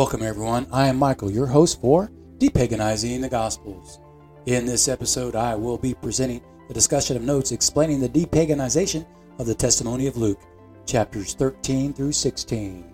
Welcome, 0.00 0.22
everyone. 0.22 0.66
I 0.72 0.88
am 0.88 0.96
Michael, 0.96 1.30
your 1.30 1.46
host 1.46 1.78
for 1.78 2.10
Depaganizing 2.38 3.20
the 3.20 3.28
Gospels. 3.28 4.00
In 4.46 4.64
this 4.64 4.88
episode, 4.88 5.36
I 5.36 5.54
will 5.54 5.76
be 5.76 5.92
presenting 5.92 6.40
a 6.70 6.72
discussion 6.72 7.18
of 7.18 7.22
notes 7.22 7.52
explaining 7.52 8.00
the 8.00 8.08
depaganization 8.08 9.04
of 9.38 9.46
the 9.46 9.54
testimony 9.54 10.06
of 10.06 10.16
Luke, 10.16 10.40
chapters 10.86 11.34
13 11.34 11.92
through 11.92 12.12
16. 12.12 12.90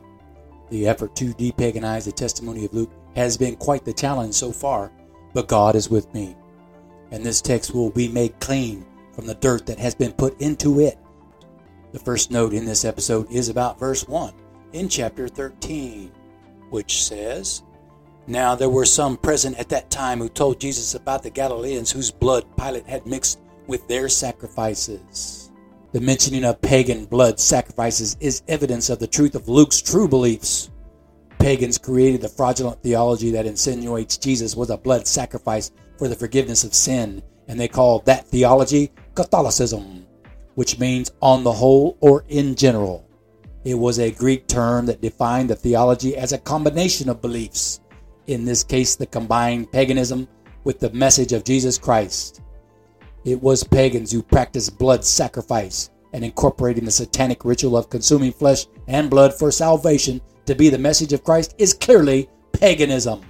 The 0.70 0.88
effort 0.88 1.14
to 1.14 1.26
depaganize 1.34 2.06
the 2.06 2.10
testimony 2.10 2.64
of 2.64 2.74
Luke 2.74 2.90
has 3.14 3.36
been 3.36 3.54
quite 3.54 3.84
the 3.84 3.92
challenge 3.92 4.34
so 4.34 4.50
far, 4.50 4.90
but 5.32 5.46
God 5.46 5.76
is 5.76 5.88
with 5.88 6.12
me. 6.12 6.34
And 7.12 7.24
this 7.24 7.40
text 7.40 7.72
will 7.72 7.90
be 7.90 8.08
made 8.08 8.40
clean 8.40 8.84
from 9.12 9.28
the 9.28 9.36
dirt 9.36 9.64
that 9.66 9.78
has 9.78 9.94
been 9.94 10.12
put 10.12 10.40
into 10.40 10.80
it. 10.80 10.98
The 11.92 12.00
first 12.00 12.32
note 12.32 12.52
in 12.52 12.64
this 12.64 12.84
episode 12.84 13.30
is 13.30 13.48
about 13.48 13.78
verse 13.78 14.08
1 14.08 14.34
in 14.72 14.88
chapter 14.88 15.28
13, 15.28 16.10
which 16.70 17.04
says, 17.04 17.62
Now 18.26 18.54
there 18.54 18.70
were 18.70 18.84
some 18.84 19.16
present 19.16 19.58
at 19.58 19.68
that 19.70 19.90
time 19.90 20.18
who 20.18 20.28
told 20.28 20.60
Jesus 20.60 20.94
about 20.94 21.22
the 21.22 21.30
Galileans 21.30 21.90
whose 21.90 22.10
blood 22.10 22.44
Pilate 22.56 22.86
had 22.86 23.06
mixed 23.06 23.40
with 23.66 23.86
their 23.88 24.08
sacrifices. 24.08 25.50
The 25.92 26.00
mentioning 26.00 26.44
of 26.44 26.60
pagan 26.60 27.06
blood 27.06 27.40
sacrifices 27.40 28.16
is 28.20 28.42
evidence 28.48 28.90
of 28.90 28.98
the 28.98 29.06
truth 29.06 29.34
of 29.34 29.48
Luke's 29.48 29.80
true 29.80 30.08
beliefs. 30.08 30.70
Pagans 31.38 31.78
created 31.78 32.20
the 32.20 32.28
fraudulent 32.28 32.82
theology 32.82 33.30
that 33.30 33.46
insinuates 33.46 34.18
Jesus 34.18 34.56
was 34.56 34.70
a 34.70 34.76
blood 34.76 35.06
sacrifice 35.06 35.70
for 35.96 36.08
the 36.08 36.16
forgiveness 36.16 36.64
of 36.64 36.74
sin, 36.74 37.22
and 37.48 37.58
they 37.58 37.68
called 37.68 38.04
that 38.06 38.26
theology 38.26 38.90
Catholicism, 39.14 40.04
which 40.54 40.78
means 40.78 41.12
on 41.22 41.44
the 41.44 41.52
whole 41.52 41.96
or 42.00 42.24
in 42.28 42.54
general. 42.56 43.05
It 43.66 43.74
was 43.74 43.98
a 43.98 44.12
Greek 44.12 44.46
term 44.46 44.86
that 44.86 45.00
defined 45.00 45.50
the 45.50 45.56
theology 45.56 46.16
as 46.16 46.32
a 46.32 46.38
combination 46.38 47.08
of 47.08 47.20
beliefs, 47.20 47.80
in 48.28 48.44
this 48.44 48.62
case, 48.62 48.94
the 48.94 49.06
combined 49.06 49.72
paganism 49.72 50.28
with 50.62 50.78
the 50.78 50.92
message 50.92 51.32
of 51.32 51.42
Jesus 51.42 51.76
Christ. 51.76 52.42
It 53.24 53.42
was 53.42 53.64
pagans 53.64 54.12
who 54.12 54.22
practiced 54.22 54.78
blood 54.78 55.04
sacrifice 55.04 55.90
and 56.12 56.24
incorporating 56.24 56.84
the 56.84 56.92
satanic 56.92 57.44
ritual 57.44 57.76
of 57.76 57.90
consuming 57.90 58.30
flesh 58.30 58.66
and 58.86 59.10
blood 59.10 59.34
for 59.34 59.50
salvation 59.50 60.20
to 60.44 60.54
be 60.54 60.68
the 60.68 60.78
message 60.78 61.12
of 61.12 61.24
Christ 61.24 61.56
is 61.58 61.74
clearly 61.74 62.28
paganism. 62.52 63.20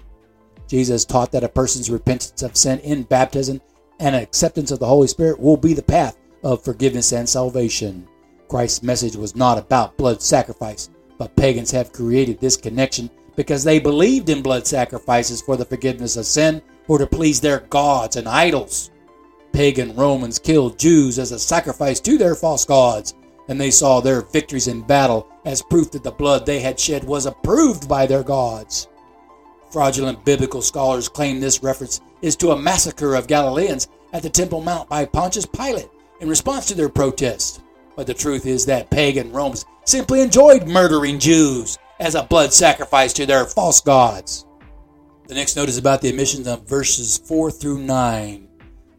Jesus 0.69 1.07
taught 1.07 1.33
that 1.33 1.45
a 1.45 1.49
person's 1.49 1.89
repentance 1.89 2.43
of 2.43 2.59
sin 2.59 2.79
in 2.81 3.05
baptism 3.05 3.59
and 4.01 4.15
acceptance 4.15 4.71
of 4.71 4.81
the 4.81 4.87
Holy 4.87 5.09
Spirit 5.09 5.41
will 5.41 5.57
be 5.57 5.73
the 5.73 5.83
path 5.83 6.19
of 6.43 6.63
forgiveness 6.63 7.15
and 7.15 7.27
salvation. 7.27 8.07
Christ's 8.49 8.83
message 8.83 9.17
was 9.17 9.37
not 9.37 9.59
about 9.59 9.97
blood 9.97 10.23
sacrifice, 10.23 10.91
but 11.19 11.37
pagans 11.37 11.71
have 11.71 11.93
created 11.93 12.41
this 12.41 12.57
connection 12.57 13.11
because 13.37 13.63
they 13.63 13.79
believed 13.79 14.29
in 14.29 14.43
blood 14.43 14.67
sacrifices 14.67 15.43
for 15.43 15.57
the 15.57 15.65
forgiveness 15.65 16.17
of 16.17 16.27
sin 16.27 16.63
or 16.89 16.99
to 16.99 17.07
please 17.07 17.41
their 17.41 17.61
gods 17.61 18.17
and 18.17 18.29
idols. 18.29 18.91
Pagan 19.53 19.95
Romans 19.95 20.39
killed 20.39 20.79
Jews 20.79 21.19
as 21.19 21.33
a 21.33 21.39
sacrifice 21.39 22.01
to 22.01 22.19
their 22.19 22.35
false 22.35 22.65
gods, 22.65 23.15
and 23.49 23.61
they 23.61 23.71
saw 23.71 24.01
their 24.01 24.23
victories 24.23 24.69
in 24.69 24.83
battle 24.83 25.29
as 25.45 25.63
proof 25.63 25.91
that 25.93 26.03
the 26.03 26.11
blood 26.11 26.45
they 26.45 26.61
had 26.61 26.79
shed 26.79 27.05
was 27.05 27.27
approved 27.27 27.89
by 27.89 28.07
their 28.07 28.23
gods. 28.23 28.89
Fraudulent 29.71 30.25
biblical 30.25 30.63
scholars 30.63 31.09
claim 31.09 31.41
this 31.41 31.63
reference 31.63 32.01
is 32.23 32.37
to 32.37 32.51
a 32.51 32.59
massacre 32.59 33.15
of 33.15 33.27
Galileans 33.27 33.89
at 34.13 34.23
the 34.23 34.31
Temple 34.31 34.63
Mount 34.63 34.89
by 34.89 35.05
Pontius 35.05 35.47
Pilate 35.47 35.91
in 36.21 36.29
response 36.29 36.67
to 36.67 36.75
their 36.75 36.89
protest. 36.89 37.63
But 37.97 38.07
the 38.07 38.15
truth 38.15 38.47
is 38.47 38.67
that 38.67 38.91
pagan 38.91 39.33
Romans 39.33 39.65
simply 39.85 40.21
enjoyed 40.21 40.69
murdering 40.69 41.19
Jews 41.19 41.79
as 41.99 42.15
a 42.15 42.23
blood 42.23 42.53
sacrifice 42.53 43.13
to 43.15 43.27
their 43.27 43.47
false 43.47 43.81
gods. 43.81 44.47
The 45.27 45.35
next 45.35 45.57
note 45.57 45.69
is 45.69 45.79
about 45.79 46.03
the 46.03 46.13
omissions 46.13 46.47
of 46.47 46.69
verses 46.69 47.19
4 47.19 47.51
through 47.51 47.79
9. 47.79 48.49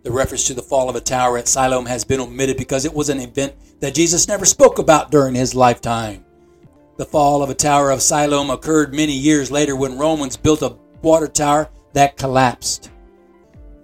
The 0.03 0.11
reference 0.11 0.45
to 0.47 0.53
the 0.53 0.61
fall 0.61 0.89
of 0.89 0.95
a 0.95 1.01
tower 1.01 1.37
at 1.37 1.47
Siloam 1.47 1.85
has 1.85 2.03
been 2.03 2.19
omitted 2.19 2.57
because 2.57 2.85
it 2.85 2.93
was 2.93 3.09
an 3.09 3.19
event 3.19 3.53
that 3.79 3.93
Jesus 3.93 4.27
never 4.27 4.45
spoke 4.45 4.79
about 4.79 5.11
during 5.11 5.35
his 5.35 5.53
lifetime. 5.53 6.25
The 6.97 7.05
fall 7.05 7.43
of 7.43 7.49
a 7.49 7.53
tower 7.53 7.91
of 7.91 8.01
Siloam 8.01 8.49
occurred 8.49 8.93
many 8.93 9.13
years 9.13 9.51
later 9.51 9.75
when 9.75 9.97
Romans 9.97 10.35
built 10.35 10.63
a 10.63 10.75
water 11.01 11.27
tower 11.27 11.69
that 11.93 12.17
collapsed. 12.17 12.89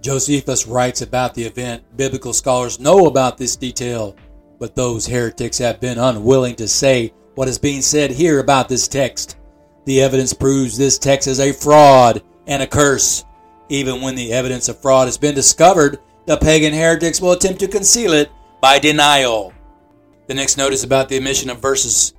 Josephus 0.00 0.66
writes 0.66 1.00
about 1.00 1.34
the 1.34 1.44
event. 1.44 1.82
Biblical 1.96 2.32
scholars 2.32 2.80
know 2.80 3.06
about 3.06 3.38
this 3.38 3.56
detail, 3.56 4.16
but 4.58 4.74
those 4.74 5.06
heretics 5.06 5.58
have 5.58 5.80
been 5.80 5.98
unwilling 5.98 6.54
to 6.56 6.68
say 6.68 7.12
what 7.34 7.48
is 7.48 7.58
being 7.58 7.82
said 7.82 8.10
here 8.10 8.40
about 8.40 8.68
this 8.68 8.88
text. 8.88 9.36
The 9.84 10.00
evidence 10.00 10.32
proves 10.32 10.76
this 10.76 10.98
text 10.98 11.28
is 11.28 11.40
a 11.40 11.52
fraud 11.52 12.22
and 12.46 12.62
a 12.62 12.66
curse. 12.66 13.24
Even 13.68 14.00
when 14.00 14.14
the 14.14 14.32
evidence 14.32 14.68
of 14.68 14.80
fraud 14.80 15.06
has 15.06 15.18
been 15.18 15.34
discovered, 15.34 15.98
the 16.26 16.36
pagan 16.36 16.72
heretics 16.72 17.20
will 17.20 17.32
attempt 17.32 17.60
to 17.60 17.68
conceal 17.68 18.12
it 18.12 18.30
by 18.60 18.78
denial. 18.78 19.52
The 20.26 20.34
next 20.34 20.56
note 20.56 20.72
is 20.72 20.84
about 20.84 21.08
the 21.08 21.18
omission 21.18 21.50
of 21.50 21.60
verses 21.60 22.14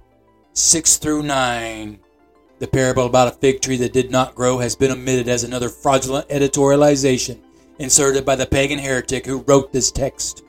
6 0.54 0.98
through 0.98 1.24
9. 1.24 2.00
The 2.60 2.68
parable 2.68 3.08
about 3.08 3.28
a 3.28 3.38
fig 3.38 3.62
tree 3.62 3.78
that 3.78 3.94
did 3.94 4.12
not 4.12 4.36
grow 4.36 4.60
has 4.60 4.76
been 4.76 4.92
omitted 4.92 5.28
as 5.28 5.44
another 5.44 5.70
fraudulent 5.70 6.30
editorialization 6.30 7.40
inserted 7.80 8.26
by 8.26 8.36
the 8.36 8.46
pagan 8.46 8.80
heretic 8.80 9.26
who 9.26 9.44
wrote 9.48 9.74
this 9.74 9.92
text. 9.92 10.44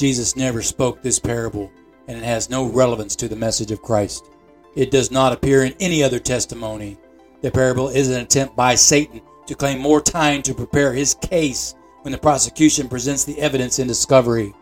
Jesus 0.00 0.34
never 0.34 0.62
spoke 0.62 1.02
this 1.02 1.18
parable, 1.18 1.70
and 2.08 2.16
it 2.16 2.24
has 2.24 2.48
no 2.48 2.64
relevance 2.64 3.14
to 3.16 3.28
the 3.28 3.36
message 3.36 3.70
of 3.70 3.82
Christ. 3.82 4.30
It 4.74 4.90
does 4.90 5.10
not 5.10 5.34
appear 5.34 5.64
in 5.64 5.74
any 5.78 6.02
other 6.02 6.18
testimony. 6.18 6.96
The 7.42 7.50
parable 7.50 7.90
is 7.90 8.08
an 8.08 8.22
attempt 8.22 8.56
by 8.56 8.76
Satan 8.76 9.20
to 9.44 9.54
claim 9.54 9.78
more 9.78 10.00
time 10.00 10.40
to 10.44 10.54
prepare 10.54 10.94
his 10.94 11.12
case 11.12 11.74
when 12.00 12.12
the 12.12 12.18
prosecution 12.18 12.88
presents 12.88 13.26
the 13.26 13.38
evidence 13.38 13.78
in 13.78 13.86
discovery. 13.86 14.54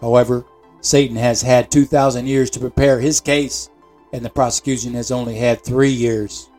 However, 0.00 0.44
Satan 0.80 1.14
has 1.14 1.40
had 1.40 1.70
2,000 1.70 2.26
years 2.26 2.50
to 2.50 2.58
prepare 2.58 2.98
his 2.98 3.20
case, 3.20 3.70
and 4.12 4.24
the 4.24 4.30
prosecution 4.30 4.94
has 4.94 5.12
only 5.12 5.36
had 5.36 5.62
three 5.62 5.92
years. 5.92 6.50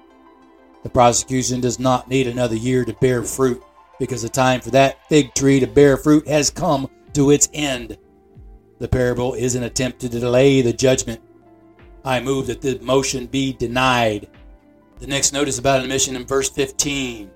The 0.83 0.89
prosecution 0.89 1.59
does 1.59 1.77
not 1.77 2.07
need 2.07 2.27
another 2.27 2.55
year 2.55 2.85
to 2.85 2.93
bear 2.93 3.21
fruit 3.23 3.61
because 3.99 4.21
the 4.21 4.29
time 4.29 4.61
for 4.61 4.69
that 4.69 5.09
fig 5.09 5.33
tree 5.33 5.59
to 5.59 5.67
bear 5.67 5.97
fruit 5.97 6.25
has 6.25 6.49
come 6.49 6.89
to 7.15 7.31
its 7.31 7.49
end. 7.51 7.97
The 8.83 8.89
parable 8.89 9.33
is 9.33 9.55
an 9.55 9.63
attempt 9.63 10.01
to 10.01 10.09
delay 10.09 10.61
the 10.61 10.73
judgment. 10.73 11.21
I 12.03 12.19
move 12.19 12.47
that 12.47 12.59
the 12.59 12.77
motion 12.79 13.27
be 13.27 13.53
denied. 13.53 14.27
The 14.99 15.07
next 15.07 15.31
note 15.31 15.47
is 15.47 15.57
about 15.57 15.79
an 15.79 15.85
omission 15.85 16.17
in 16.17 16.25
verse 16.25 16.49
15, 16.49 17.31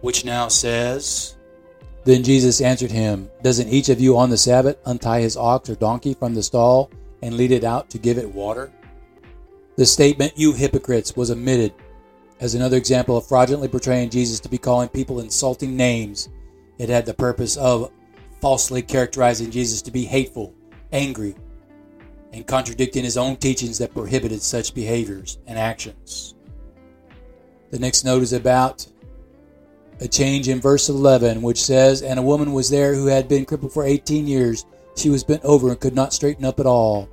which 0.00 0.24
now 0.24 0.48
says, 0.48 1.36
Then 2.04 2.22
Jesus 2.22 2.62
answered 2.62 2.90
him, 2.90 3.28
Doesn't 3.42 3.68
each 3.68 3.90
of 3.90 4.00
you 4.00 4.16
on 4.16 4.30
the 4.30 4.38
Sabbath 4.38 4.78
untie 4.86 5.20
his 5.20 5.36
ox 5.36 5.68
or 5.68 5.74
donkey 5.74 6.14
from 6.14 6.32
the 6.32 6.42
stall 6.42 6.90
and 7.20 7.36
lead 7.36 7.52
it 7.52 7.62
out 7.62 7.90
to 7.90 7.98
give 7.98 8.16
it 8.16 8.34
water? 8.34 8.72
The 9.76 9.84
statement, 9.84 10.32
You 10.34 10.54
hypocrites, 10.54 11.14
was 11.14 11.30
omitted 11.30 11.74
as 12.40 12.54
another 12.54 12.78
example 12.78 13.18
of 13.18 13.26
fraudulently 13.26 13.68
portraying 13.68 14.08
Jesus 14.08 14.40
to 14.40 14.48
be 14.48 14.56
calling 14.56 14.88
people 14.88 15.20
insulting 15.20 15.76
names. 15.76 16.30
It 16.78 16.88
had 16.88 17.04
the 17.04 17.12
purpose 17.12 17.58
of 17.58 17.92
falsely 18.44 18.82
characterizing 18.82 19.50
Jesus 19.50 19.80
to 19.80 19.90
be 19.90 20.04
hateful, 20.04 20.52
angry, 20.92 21.34
and 22.34 22.46
contradicting 22.46 23.02
his 23.02 23.16
own 23.16 23.36
teachings 23.36 23.78
that 23.78 23.94
prohibited 23.94 24.42
such 24.42 24.74
behaviors 24.74 25.38
and 25.46 25.58
actions. 25.58 26.34
The 27.70 27.78
next 27.78 28.04
note 28.04 28.22
is 28.22 28.34
about 28.34 28.86
a 29.98 30.06
change 30.06 30.50
in 30.50 30.60
verse 30.60 30.90
11, 30.90 31.40
which 31.40 31.62
says, 31.62 32.02
And 32.02 32.18
a 32.18 32.22
woman 32.22 32.52
was 32.52 32.68
there 32.68 32.94
who 32.94 33.06
had 33.06 33.28
been 33.28 33.46
crippled 33.46 33.72
for 33.72 33.82
18 33.82 34.26
years. 34.26 34.66
She 34.94 35.08
was 35.08 35.24
bent 35.24 35.42
over 35.42 35.70
and 35.70 35.80
could 35.80 35.94
not 35.94 36.12
straighten 36.12 36.44
up 36.44 36.60
at 36.60 36.66
all. 36.66 37.08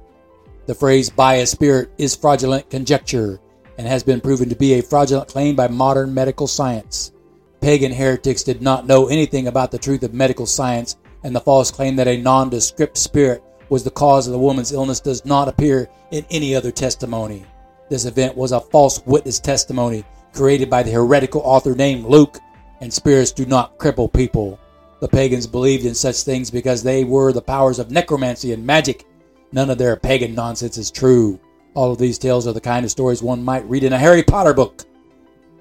The 0.66 0.76
phrase 0.76 1.10
by 1.10 1.36
a 1.36 1.46
spirit 1.46 1.92
is 1.98 2.14
fraudulent 2.14 2.70
conjecture 2.70 3.40
and 3.78 3.88
has 3.88 4.04
been 4.04 4.20
proven 4.20 4.50
to 4.50 4.56
be 4.58 4.74
a 4.74 4.84
fraudulent 4.84 5.30
claim 5.30 5.56
by 5.56 5.70
modern 5.70 6.14
medical 6.14 6.48
science. 6.48 7.14
Pagan 7.62 7.94
heretics 7.94 8.44
did 8.44 8.62
not 8.62 8.86
know 8.86 9.08
anything 9.08 9.48
about 9.48 9.72
the 9.72 9.80
truth 9.80 10.04
of 10.04 10.14
medical 10.14 10.46
science, 10.46 10.98
and 11.24 11.36
the 11.36 11.40
false 11.40 11.72
claim 11.72 11.96
that 11.96 12.08
a 12.08 12.22
nondescript 12.22 12.98
spirit 12.98 13.44
was 13.70 13.84
the 13.84 13.92
cause 13.92 14.28
of 14.28 14.34
the 14.34 14.40
woman's 14.40 14.74
illness 14.74 15.00
does 15.00 15.26
not 15.26 15.48
appear 15.48 15.88
in 16.12 16.26
any 16.30 16.56
other 16.56 16.72
testimony. 16.72 17.46
This 17.90 18.06
event 18.06 18.36
was 18.36 18.52
a 18.52 18.60
false 18.60 19.06
witness 19.06 19.40
testimony 19.40 20.04
created 20.34 20.70
by 20.70 20.84
the 20.84 20.92
heretical 20.92 21.42
author 21.42 21.76
named 21.76 22.06
Luke, 22.06 22.38
and 22.80 22.92
spirits 22.92 23.32
do 23.32 23.46
not 23.46 23.78
cripple 23.78 24.12
people. 24.12 24.60
The 25.00 25.08
pagans 25.08 25.48
believed 25.48 25.86
in 25.86 25.96
such 25.96 26.24
things 26.24 26.52
because 26.52 26.84
they 26.84 27.04
were 27.04 27.34
the 27.34 27.42
powers 27.42 27.80
of 27.80 27.92
necromancy 27.92 28.54
and 28.54 28.66
magic. 28.66 29.06
None 29.52 29.70
of 29.70 29.78
their 29.78 29.96
pagan 29.96 30.36
nonsense 30.36 30.78
is 30.78 30.92
true. 30.92 31.40
All 31.74 31.92
of 31.92 31.98
these 31.98 32.18
tales 32.18 32.48
are 32.48 32.54
the 32.54 32.62
kind 32.62 32.86
of 32.86 32.92
stories 32.92 33.24
one 33.24 33.44
might 33.44 33.68
read 33.70 33.84
in 33.84 33.94
a 33.94 33.98
Harry 33.98 34.24
Potter 34.24 34.54
book, 34.54 34.84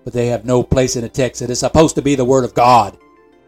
but 0.05 0.13
they 0.13 0.27
have 0.27 0.45
no 0.45 0.63
place 0.63 0.97
in 0.97 1.05
a 1.05 1.09
text 1.09 1.41
that 1.41 1.51
is 1.51 1.61
supposed 1.61 1.95
to 1.95 2.03
be 2.03 2.15
the 2.15 2.25
Word 2.25 2.45
of 2.45 2.55
God. 2.55 2.99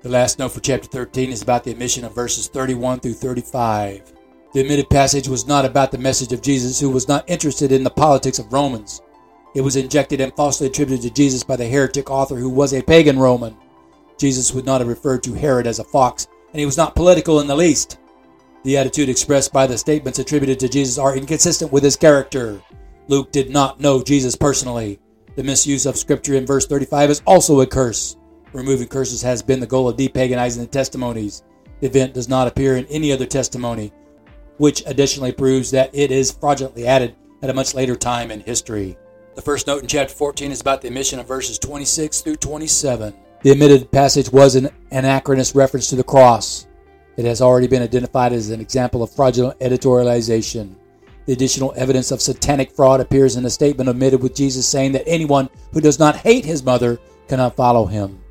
The 0.02 0.08
last 0.08 0.40
note 0.40 0.50
for 0.50 0.58
chapter 0.58 0.88
13 0.88 1.30
is 1.30 1.42
about 1.42 1.62
the 1.62 1.72
omission 1.72 2.04
of 2.04 2.12
verses 2.12 2.48
31 2.48 2.98
through 2.98 3.12
35. 3.12 4.12
The 4.52 4.64
omitted 4.64 4.90
passage 4.90 5.28
was 5.28 5.46
not 5.46 5.64
about 5.64 5.92
the 5.92 5.98
message 5.98 6.32
of 6.32 6.42
Jesus, 6.42 6.80
who 6.80 6.90
was 6.90 7.06
not 7.06 7.30
interested 7.30 7.70
in 7.70 7.84
the 7.84 7.90
politics 7.90 8.40
of 8.40 8.52
Romans. 8.52 9.00
It 9.54 9.60
was 9.60 9.76
injected 9.76 10.20
and 10.20 10.34
falsely 10.34 10.66
attributed 10.66 11.02
to 11.02 11.14
Jesus 11.14 11.44
by 11.44 11.54
the 11.54 11.68
heretic 11.68 12.10
author 12.10 12.34
who 12.34 12.48
was 12.48 12.74
a 12.74 12.82
pagan 12.82 13.16
Roman. 13.16 13.56
Jesus 14.18 14.52
would 14.52 14.66
not 14.66 14.80
have 14.80 14.88
referred 14.88 15.22
to 15.22 15.34
Herod 15.34 15.68
as 15.68 15.78
a 15.78 15.84
fox, 15.84 16.26
and 16.50 16.58
he 16.58 16.66
was 16.66 16.76
not 16.76 16.96
political 16.96 17.38
in 17.38 17.46
the 17.46 17.54
least. 17.54 18.00
The 18.64 18.78
attitude 18.78 19.08
expressed 19.08 19.52
by 19.52 19.68
the 19.68 19.78
statements 19.78 20.18
attributed 20.18 20.58
to 20.60 20.68
Jesus 20.68 20.98
are 20.98 21.16
inconsistent 21.16 21.70
with 21.70 21.84
his 21.84 21.94
character. 21.94 22.60
Luke 23.06 23.30
did 23.30 23.50
not 23.50 23.78
know 23.78 24.02
Jesus 24.02 24.34
personally. 24.34 24.98
The 25.36 25.44
misuse 25.44 25.86
of 25.86 25.96
scripture 25.96 26.34
in 26.34 26.44
verse 26.44 26.66
35 26.66 27.10
is 27.10 27.22
also 27.24 27.60
a 27.60 27.66
curse. 27.68 28.16
Removing 28.52 28.88
curses 28.88 29.22
has 29.22 29.42
been 29.42 29.60
the 29.60 29.66
goal 29.66 29.88
of 29.88 29.96
depaganizing 29.96 30.58
the 30.58 30.66
testimonies. 30.66 31.42
The 31.80 31.86
event 31.86 32.14
does 32.14 32.28
not 32.28 32.46
appear 32.46 32.76
in 32.76 32.86
any 32.86 33.10
other 33.10 33.24
testimony, 33.24 33.92
which 34.58 34.82
additionally 34.86 35.32
proves 35.32 35.70
that 35.70 35.90
it 35.94 36.10
is 36.10 36.30
fraudulently 36.30 36.86
added 36.86 37.14
at 37.42 37.50
a 37.50 37.54
much 37.54 37.74
later 37.74 37.96
time 37.96 38.30
in 38.30 38.40
history. 38.40 38.96
The 39.34 39.42
first 39.42 39.66
note 39.66 39.80
in 39.80 39.88
chapter 39.88 40.12
14 40.12 40.52
is 40.52 40.60
about 40.60 40.82
the 40.82 40.88
omission 40.88 41.18
of 41.18 41.26
verses 41.26 41.58
26 41.58 42.20
through 42.20 42.36
27. 42.36 43.14
The 43.42 43.52
omitted 43.52 43.90
passage 43.90 44.30
was 44.30 44.54
an 44.54 44.68
anachronous 44.90 45.54
reference 45.54 45.88
to 45.88 45.96
the 45.96 46.04
cross. 46.04 46.66
It 47.16 47.24
has 47.24 47.40
already 47.40 47.66
been 47.66 47.82
identified 47.82 48.34
as 48.34 48.50
an 48.50 48.60
example 48.60 49.02
of 49.02 49.10
fraudulent 49.10 49.58
editorialization. 49.60 50.74
The 51.24 51.32
additional 51.32 51.72
evidence 51.76 52.10
of 52.10 52.20
satanic 52.20 52.70
fraud 52.70 53.00
appears 53.00 53.36
in 53.36 53.46
a 53.46 53.50
statement 53.50 53.88
omitted 53.88 54.22
with 54.22 54.34
Jesus 54.34 54.68
saying 54.68 54.92
that 54.92 55.08
anyone 55.08 55.48
who 55.72 55.80
does 55.80 55.98
not 55.98 56.16
hate 56.16 56.44
his 56.44 56.62
mother 56.62 56.98
cannot 57.28 57.56
follow 57.56 57.86
him. 57.86 58.22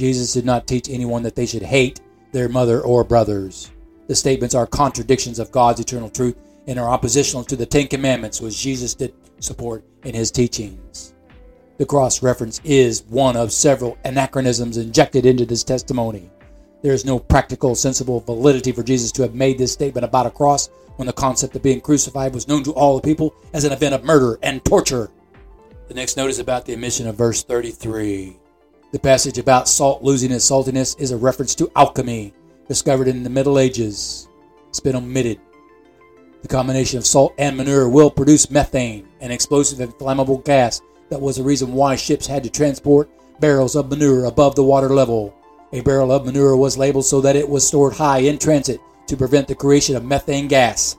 Jesus 0.00 0.32
did 0.32 0.46
not 0.46 0.66
teach 0.66 0.88
anyone 0.88 1.22
that 1.24 1.36
they 1.36 1.44
should 1.44 1.62
hate 1.62 2.00
their 2.32 2.48
mother 2.48 2.80
or 2.80 3.04
brothers. 3.04 3.70
The 4.06 4.14
statements 4.14 4.54
are 4.54 4.66
contradictions 4.66 5.38
of 5.38 5.52
God's 5.52 5.78
eternal 5.78 6.08
truth 6.08 6.38
and 6.66 6.78
are 6.78 6.88
oppositional 6.88 7.44
to 7.44 7.54
the 7.54 7.66
Ten 7.66 7.86
Commandments, 7.86 8.40
which 8.40 8.58
Jesus 8.58 8.94
did 8.94 9.12
support 9.40 9.84
in 10.04 10.14
his 10.14 10.30
teachings. 10.30 11.12
The 11.76 11.84
cross 11.84 12.22
reference 12.22 12.62
is 12.64 13.02
one 13.10 13.36
of 13.36 13.52
several 13.52 13.98
anachronisms 14.06 14.78
injected 14.78 15.26
into 15.26 15.44
this 15.44 15.64
testimony. 15.64 16.30
There 16.80 16.94
is 16.94 17.04
no 17.04 17.18
practical, 17.18 17.74
sensible 17.74 18.20
validity 18.20 18.72
for 18.72 18.82
Jesus 18.82 19.12
to 19.12 19.22
have 19.22 19.34
made 19.34 19.58
this 19.58 19.74
statement 19.74 20.06
about 20.06 20.24
a 20.24 20.30
cross 20.30 20.70
when 20.96 21.08
the 21.08 21.12
concept 21.12 21.56
of 21.56 21.62
being 21.62 21.82
crucified 21.82 22.32
was 22.32 22.48
known 22.48 22.64
to 22.64 22.72
all 22.72 22.96
the 22.96 23.06
people 23.06 23.34
as 23.52 23.64
an 23.64 23.72
event 23.74 23.94
of 23.94 24.02
murder 24.02 24.38
and 24.42 24.64
torture. 24.64 25.10
The 25.88 25.94
next 25.94 26.16
note 26.16 26.30
is 26.30 26.38
about 26.38 26.64
the 26.64 26.72
omission 26.72 27.06
of 27.06 27.16
verse 27.16 27.42
33. 27.42 28.39
The 28.92 28.98
passage 28.98 29.38
about 29.38 29.68
salt 29.68 30.02
losing 30.02 30.32
its 30.32 30.50
saltiness 30.50 31.00
is 31.00 31.12
a 31.12 31.16
reference 31.16 31.54
to 31.54 31.70
alchemy, 31.76 32.34
discovered 32.66 33.06
in 33.06 33.22
the 33.22 33.30
Middle 33.30 33.60
Ages. 33.60 34.28
It's 34.68 34.80
been 34.80 34.96
omitted. 34.96 35.40
The 36.42 36.48
combination 36.48 36.98
of 36.98 37.06
salt 37.06 37.32
and 37.38 37.56
manure 37.56 37.88
will 37.88 38.10
produce 38.10 38.50
methane, 38.50 39.06
an 39.20 39.30
explosive 39.30 39.78
and 39.78 39.92
flammable 39.94 40.44
gas 40.44 40.82
that 41.08 41.20
was 41.20 41.36
the 41.36 41.44
reason 41.44 41.72
why 41.72 41.94
ships 41.94 42.26
had 42.26 42.42
to 42.42 42.50
transport 42.50 43.08
barrels 43.38 43.76
of 43.76 43.90
manure 43.90 44.24
above 44.24 44.56
the 44.56 44.64
water 44.64 44.88
level. 44.88 45.36
A 45.72 45.82
barrel 45.82 46.10
of 46.10 46.26
manure 46.26 46.56
was 46.56 46.76
labeled 46.76 47.04
so 47.04 47.20
that 47.20 47.36
it 47.36 47.48
was 47.48 47.64
stored 47.64 47.92
high 47.92 48.18
in 48.18 48.38
transit 48.38 48.80
to 49.06 49.16
prevent 49.16 49.46
the 49.46 49.54
creation 49.54 49.94
of 49.94 50.04
methane 50.04 50.48
gas. 50.48 50.98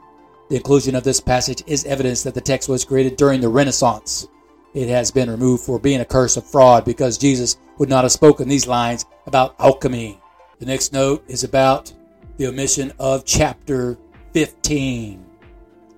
The 0.50 0.56
inclusion 0.56 0.96
of 0.96 1.04
this 1.04 1.20
passage 1.20 1.62
is 1.68 1.84
evidence 1.84 2.24
that 2.24 2.36
the 2.36 2.42
text 2.42 2.70
was 2.70 2.86
created 2.86 3.18
during 3.18 3.42
the 3.42 3.50
Renaissance. 3.50 4.30
It 4.74 4.88
has 4.88 5.12
been 5.12 5.30
removed 5.30 5.64
for 5.64 5.80
being 5.80 6.00
a 6.00 6.06
curse 6.06 6.38
of 6.38 6.46
fraud 6.46 6.86
because 6.86 7.18
Jesus 7.18 7.58
would 7.78 7.90
not 7.90 8.06
have 8.06 8.12
spoken 8.12 8.48
these 8.48 8.68
lines 8.68 9.06
about 9.28 9.56
alchemy. 9.60 10.20
The 10.60 10.66
next 10.66 10.94
note 10.94 11.24
is 11.28 11.44
about 11.44 11.92
the 12.38 12.48
omission 12.48 12.94
of 12.98 13.26
chapter 13.26 13.98
15. 14.34 15.26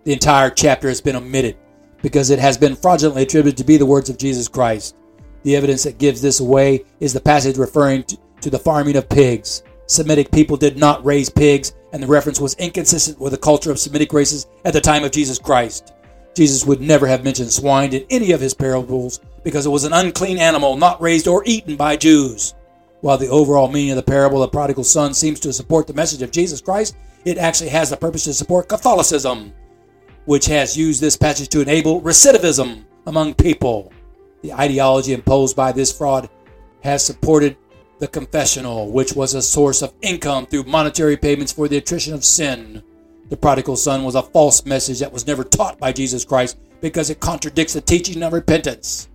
The 0.06 0.14
entire 0.14 0.50
chapter 0.50 0.88
has 0.88 1.02
been 1.02 1.16
omitted 1.16 1.58
because 2.02 2.31
it 2.31 2.40
has 2.40 2.58
been 2.58 2.75
fraudulently 2.75 3.24
attributed 3.24 3.58
to 3.58 3.64
be 3.64 3.78
the 3.78 3.86
words 3.86 4.10
of 4.10 4.18
Jesus 4.18 4.48
Christ. 4.48 4.96
The 5.44 5.56
evidence 5.56 5.84
that 5.84 6.00
gives 6.00 6.22
this 6.22 6.40
away 6.40 6.84
is 7.00 7.14
the 7.14 7.22
passage 7.22 7.58
referring 7.58 8.04
to, 8.04 8.18
to 8.42 8.50
the 8.50 8.60
farming 8.60 8.96
of 8.96 9.08
pigs. 9.08 9.64
Semitic 9.86 10.31
people 10.31 10.58
did 10.58 10.78
not 10.78 11.06
raise 11.06 11.30
pigs, 11.30 11.74
and 11.92 12.02
the 12.02 12.08
reference 12.08 12.40
was 12.40 12.56
inconsistent 12.56 13.20
with 13.20 13.34
the 13.34 13.38
culture 13.38 13.70
of 13.70 13.78
Semitic 13.78 14.14
races 14.14 14.48
at 14.66 14.74
the 14.74 14.81
time 14.81 15.04
of 15.04 15.12
Jesus 15.12 15.38
Christ. 15.38 15.94
Jesus 16.36 16.66
would 16.66 16.82
never 16.82 17.06
have 17.06 17.24
mentioned 17.24 17.52
swine 17.52 17.94
in 17.94 18.06
any 18.10 18.32
of 18.32 18.42
his 18.42 18.54
parables 18.54 19.20
because 19.44 19.66
it 19.66 19.70
was 19.70 19.84
an 19.84 19.94
unclean 19.94 20.38
animal 20.38 20.78
not 20.78 21.02
raised 21.02 21.28
or 21.28 21.44
eaten 21.46 21.76
by 21.76 21.96
Jews. 21.96 22.56
While 23.02 23.18
the 23.18 23.28
overall 23.28 23.68
meaning 23.68 23.92
of 23.92 23.98
the 23.98 24.04
parable 24.04 24.42
of 24.42 24.50
the 24.50 24.56
prodigal 24.56 24.84
son 24.84 25.14
seems 25.14 25.40
to 25.42 25.54
support 25.54 25.88
the 25.88 25.94
message 25.94 26.22
of 26.22 26.32
Jesus 26.32 26.62
Christ, 26.62 26.96
it 27.26 27.38
actually 27.38 27.70
has 27.70 27.90
the 27.90 27.98
purpose 27.98 28.24
to 28.24 28.34
support 28.34 28.70
Catholicism, 28.70 29.54
which 30.26 30.46
has 30.46 30.78
used 30.78 31.02
this 31.02 31.18
passage 31.18 31.50
to 31.50 31.62
enable 31.62 32.02
recidivism 32.02 32.86
among 33.06 33.34
people. 33.34 33.92
The 34.42 34.54
ideology 34.54 35.14
imposed 35.14 35.56
by 35.56 35.72
this 35.72 35.96
fraud 35.96 36.30
has 36.82 37.06
supported 37.06 37.58
the 38.00 38.08
confessional, 38.08 38.92
which 38.92 39.14
was 39.14 39.34
a 39.34 39.42
source 39.42 39.82
of 39.82 39.94
income 40.02 40.46
through 40.46 40.64
monetary 40.64 41.16
payments 41.16 41.54
for 41.54 41.68
the 41.68 41.78
attrition 41.78 42.14
of 42.14 42.26
sin. 42.26 42.84
The 43.30 43.38
prodigal 43.38 43.78
son 43.78 44.04
was 44.04 44.16
a 44.16 44.22
false 44.22 44.66
message 44.66 45.00
that 45.00 45.14
was 45.14 45.25
never 45.25 45.44
taught 45.44 45.80
by 45.80 45.92
Jesus 45.92 46.25
Christ 46.25 46.58
because 46.81 47.10
it 47.10 47.20
contradicts 47.20 47.74
the 47.74 47.81
teaching 47.81 48.22
of 48.24 48.34
repentance. 48.34 49.08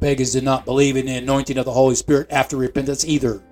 Pagans 0.00 0.32
did 0.32 0.44
not 0.44 0.64
believe 0.64 0.96
in 0.96 1.06
the 1.06 1.16
anointing 1.16 1.58
of 1.58 1.64
the 1.64 1.72
Holy 1.72 1.94
Spirit 1.94 2.26
after 2.30 2.56
repentance 2.56 3.04
either. 3.04 3.42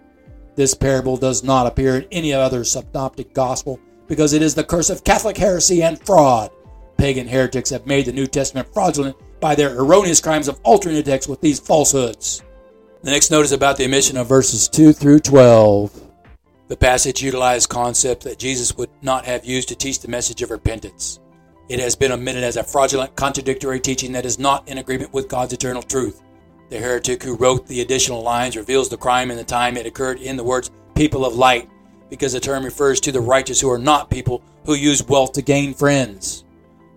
This 0.56 0.75
parable 0.75 1.17
does 1.17 1.43
not 1.43 1.67
appear 1.67 1.97
in 1.97 2.06
any 2.12 2.33
other 2.33 2.65
synoptic 2.65 3.33
gospel 3.33 3.81
because 4.06 4.35
it 4.35 4.43
is 4.43 4.55
the 4.55 4.62
curse 4.62 4.91
of 4.91 5.05
Catholic 5.05 5.37
heresy 5.37 5.83
and 5.83 5.99
fraud. 6.05 6.51
Pagan 6.97 7.27
heretics 7.27 7.71
have 7.71 7.87
made 7.87 8.06
the 8.06 8.12
New 8.12 8.27
Testament 8.27 8.73
fraudulent 8.73 9.17
by 9.41 9.55
their 9.55 9.77
erroneous 9.79 10.21
crimes 10.21 10.47
of 10.47 10.61
altering 10.62 10.95
the 10.95 11.03
text 11.03 11.29
with 11.29 11.41
these 11.41 11.59
falsehoods. 11.59 12.43
The 13.03 13.11
next 13.11 13.31
note 13.31 13.45
is 13.45 13.53
about 13.53 13.77
the 13.77 13.85
omission 13.85 14.17
of 14.17 14.29
verses 14.29 14.69
2 14.69 14.93
through 14.93 15.21
12. 15.21 16.14
The 16.67 16.77
passage 16.77 17.23
utilized 17.23 17.69
concepts 17.69 18.25
that 18.25 18.39
Jesus 18.39 18.75
would 18.79 18.89
not 19.03 19.27
have 19.27 19.45
used 19.45 19.69
to 19.69 19.75
teach 19.75 20.01
the 20.01 20.09
message 20.09 20.41
of 20.41 20.51
repentance. 20.51 21.21
It 21.69 21.79
has 21.79 21.95
been 21.95 22.13
omitted 22.13 22.43
as 22.43 22.57
a 22.57 22.65
fraudulent, 22.65 23.15
contradictory 23.17 23.81
teaching 23.81 24.13
that 24.13 24.25
is 24.25 24.39
not 24.39 24.67
in 24.67 24.79
agreement 24.79 25.13
with 25.13 25.29
God's 25.29 25.53
eternal 25.53 25.83
truth. 25.83 26.23
The 26.71 26.79
heretic 26.79 27.23
who 27.23 27.37
wrote 27.37 27.67
the 27.67 27.83
additional 27.83 28.23
lines 28.23 28.57
reveals 28.57 28.89
the 28.89 28.97
crime 28.97 29.31
and 29.31 29.39
the 29.39 29.45
time 29.45 29.77
it 29.77 29.85
occurred 29.85 30.21
in 30.21 30.39
the 30.39 30.45
words 30.45 30.71
people 30.95 31.27
of 31.27 31.35
light, 31.35 31.69
because 32.09 32.33
the 32.33 32.41
term 32.41 32.65
refers 32.65 32.99
to 33.01 33.13
the 33.13 33.21
righteous 33.21 33.61
who 33.61 33.71
are 33.71 33.79
not 33.79 34.09
people 34.09 34.43
who 34.65 34.75
use 34.75 35.06
wealth 35.06 35.33
to 35.35 35.43
gain 35.43 35.75
friends. 35.75 36.44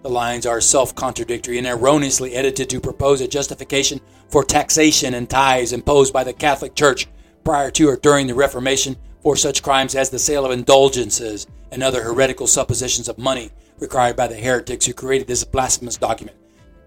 The 0.02 0.10
lines 0.10 0.46
are 0.46 0.62
self 0.62 0.96
contradictory 0.96 1.58
and 1.58 1.68
erroneously 1.68 2.36
edited 2.36 2.70
to 2.70 2.80
propose 2.80 3.20
a 3.20 3.28
justification 3.28 4.00
for 4.30 4.46
taxation 4.46 5.14
and 5.14 5.30
tithes 5.30 5.74
imposed 5.74 6.14
by 6.14 6.24
the 6.24 6.32
Catholic 6.32 6.74
Church 6.74 7.08
prior 7.44 7.72
to 7.72 7.90
or 7.90 7.96
during 7.96 8.28
the 8.28 8.36
Reformation 8.36 8.96
for 9.22 9.36
such 9.36 9.64
crimes 9.64 9.96
as 9.96 10.10
the 10.10 10.20
sale 10.20 10.46
of 10.46 10.52
indulgences 10.52 11.48
and 11.72 11.84
other 11.84 12.04
heretical 12.04 12.48
suppositions 12.48 13.10
of 13.10 13.18
money 13.18 13.52
required 13.80 14.16
by 14.16 14.28
the 14.28 14.36
heretics 14.36 14.86
who 14.86 14.94
created 14.94 15.28
this 15.28 15.44
blasphemous 15.44 15.98
document, 15.98 16.38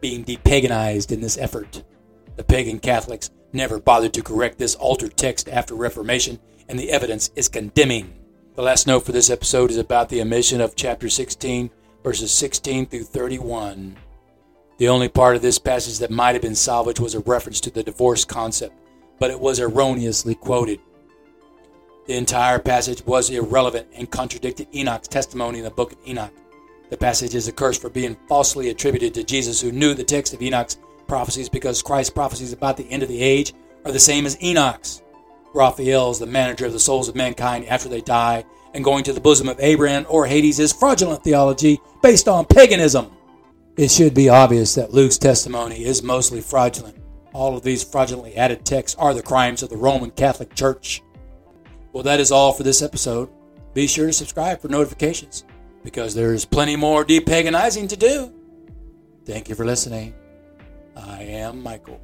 being 0.00 0.25
depaganized 0.25 1.12
in 1.12 1.21
this 1.21 1.38
effort. 1.38 1.83
The 2.37 2.45
pagan 2.45 2.78
Catholics 2.78 3.30
never 3.52 3.78
bothered 3.78 4.12
to 4.14 4.23
correct 4.23 4.59
this 4.59 4.75
altered 4.75 5.16
text 5.16 5.49
after 5.49 5.75
Reformation, 5.75 6.38
and 6.69 6.78
the 6.78 6.90
evidence 6.90 7.30
is 7.37 7.49
condemning. 7.49 8.14
The 8.54 8.62
last 8.62 8.87
note 8.87 9.04
for 9.04 9.12
this 9.12 9.30
episode 9.30 9.71
is 9.71 9.76
about 9.76 10.09
the 10.09 10.21
omission 10.21 10.61
of 10.61 10.76
chapter 10.76 11.09
16 11.09 11.71
verses 12.02 12.33
16 12.33 12.87
through 12.87 13.04
31. 13.04 13.97
The 14.78 14.88
only 14.88 15.09
part 15.09 15.37
of 15.37 15.42
this 15.42 15.59
passage 15.59 15.99
that 15.99 16.11
might 16.11 16.33
have 16.33 16.42
been 16.42 16.54
salvaged 16.54 17.00
was 17.00 17.14
a 17.14 17.21
reference 17.21 17.61
to 17.62 17.71
the 17.71 17.83
divorce 17.83 18.25
concept, 18.25 18.75
but 19.21 19.31
it 19.31 19.39
was 19.39 19.61
erroneously 19.61 20.35
quoted. 20.35 20.81
The 22.07 22.17
entire 22.17 22.59
passage 22.59 23.07
was 23.07 23.31
irrelevant 23.31 23.87
and 23.95 24.11
contradicted 24.11 24.67
Enoch's 24.75 25.07
testimony 25.07 25.59
in 25.59 25.65
the 25.65 25.71
book 25.71 25.93
of 25.93 25.99
Enoch. 26.09 26.33
The 26.89 26.97
passage 26.97 27.37
is 27.37 27.47
a 27.47 27.53
curse 27.53 27.79
for 27.79 27.89
being 27.89 28.17
falsely 28.29 28.71
attributed 28.71 29.15
to 29.15 29.23
Jesus, 29.23 29.61
who 29.61 29.71
knew 29.71 29.95
the 29.95 30.03
text 30.03 30.35
of 30.35 30.43
Enoch's 30.43 30.79
prophecies 31.07 31.49
because 31.49 31.83
Christ's 31.83 32.12
prophecies 32.12 32.53
about 32.53 32.77
the 32.77 32.91
end 32.91 33.05
of 33.05 33.09
the 33.09 33.23
age 33.23 33.55
are 33.85 33.93
the 33.93 34.00
same 34.00 34.27
as 34.27 34.43
Enoch's. 34.43 35.03
Raphael 35.55 36.11
is 36.11 36.19
the 36.19 36.27
manager 36.27 36.67
of 36.67 36.73
the 36.73 36.81
souls 36.81 37.09
of 37.09 37.15
mankind 37.15 37.67
after 37.67 37.89
they 37.89 38.00
die 38.00 38.45
and 38.75 38.85
going 38.85 39.05
to 39.05 39.12
the 39.12 39.21
bosom 39.21 39.49
of 39.49 39.61
Abraham 39.61 40.07
or 40.09 40.27
Hades 40.27 40.59
is 40.59 40.73
fraudulent 40.73 41.23
theology 41.23 41.81
based 42.03 42.29
on 42.29 42.45
paganism. 42.45 43.11
It 43.77 43.91
should 43.91 44.15
be 44.15 44.29
obvious 44.29 44.75
that 44.75 44.93
Luke's 44.93 45.19
testimony 45.19 45.85
is 45.85 46.03
mostly 46.03 46.41
fraudulent. 46.41 46.97
All 47.33 47.57
of 47.57 47.63
these 47.63 47.85
fraudulently 47.85 48.37
added 48.37 48.65
texts 48.65 48.99
are 48.99 49.15
the 49.15 49.23
crimes 49.23 49.63
of 49.63 49.69
the 49.69 49.77
Roman 49.77 50.11
Catholic 50.11 50.55
Church. 50.55 51.03
Well, 51.93 52.03
that 52.03 52.21
is 52.21 52.33
all 52.33 52.53
for 52.53 52.63
this 52.63 52.83
episode. 52.83 53.31
Be 53.75 53.87
sure 53.87 54.07
to 54.07 54.13
subscribe 54.13 54.61
for 54.61 54.69
notifications 54.69 55.45
because 55.85 56.15
there 56.15 56.35
is 56.35 56.45
plenty 56.45 56.77
more 56.77 57.05
depaganizing 57.05 57.89
to 57.89 57.97
do. 57.97 58.33
Thank 59.25 59.49
you 59.49 59.55
for 59.55 59.65
listening. 59.65 60.15
I 60.97 61.23
am 61.23 61.63
Michael. 61.63 62.01